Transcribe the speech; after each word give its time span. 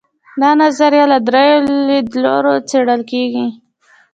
دا 0.41 0.49
نظریه 0.61 1.05
له 1.11 1.17
درېیو 1.27 1.59
لیدلورو 1.87 2.53
څېړل 2.69 3.01
کیږي. 3.11 3.45